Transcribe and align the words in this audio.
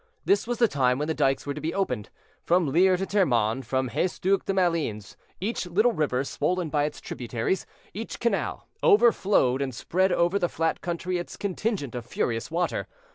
This 0.25 0.47
was 0.47 0.57
the 0.57 0.67
time 0.67 0.97
when 0.97 1.07
the 1.07 1.13
dykes 1.13 1.45
were 1.45 1.53
to 1.53 1.61
be 1.61 1.75
opened. 1.75 2.09
From 2.43 2.65
Lier 2.65 2.97
to 2.97 3.05
Termonde, 3.05 3.67
from 3.67 3.89
Haesdouk 3.89 4.45
to 4.45 4.53
Malines—each 4.55 5.67
little 5.67 5.91
river, 5.93 6.23
swollen 6.23 6.69
by 6.71 6.85
its 6.85 6.99
tributaries—each 6.99 8.19
canal 8.19 8.67
overflowed, 8.81 9.61
and 9.61 9.75
spread 9.75 10.11
over 10.11 10.39
the 10.39 10.49
flat 10.49 10.81
country 10.81 11.19
its 11.19 11.37
contingent 11.37 11.93
of 11.93 12.03
furious 12.07 12.49
water. 12.49 12.87